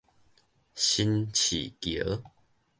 [0.73, 2.23] 新市橋